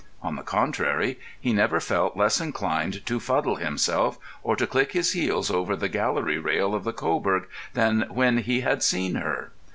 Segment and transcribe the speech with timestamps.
[0.23, 5.11] On the contrary, he never felt less inclination to fuddle himself or to click his
[5.11, 9.51] heels over the gallery rail of the Cobourg than when he had seen her.